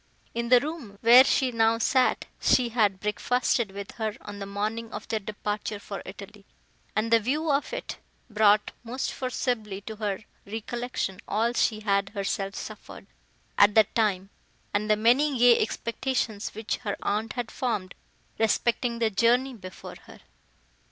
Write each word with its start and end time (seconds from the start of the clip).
In 0.33 0.49
the 0.49 0.59
room, 0.59 0.97
where 1.01 1.23
she 1.23 1.51
now 1.51 1.77
sat, 1.77 2.25
she 2.41 2.69
had 2.69 2.99
breakfasted 2.99 3.69
with 3.71 3.91
her 4.01 4.15
on 4.21 4.39
the 4.39 4.47
morning 4.47 4.91
of 4.91 5.07
their 5.07 5.19
departure 5.19 5.77
for 5.77 6.01
Italy; 6.07 6.43
and 6.95 7.13
the 7.13 7.19
view 7.19 7.51
of 7.51 7.71
it 7.71 7.99
brought 8.27 8.71
most 8.83 9.13
forcibly 9.13 9.79
to 9.81 9.97
her 9.97 10.23
recollection 10.43 11.19
all 11.27 11.53
she 11.53 11.81
had 11.81 12.09
herself 12.15 12.55
suffered, 12.55 13.05
at 13.59 13.75
that 13.75 13.93
time, 13.93 14.31
and 14.73 14.89
the 14.89 14.97
many 14.97 15.37
gay 15.37 15.59
expectations, 15.61 16.55
which 16.55 16.77
her 16.77 16.97
aunt 17.03 17.33
had 17.33 17.51
formed, 17.51 17.93
respecting 18.39 18.97
the 18.97 19.11
journey 19.11 19.53
before 19.53 19.97
her. 20.07 20.21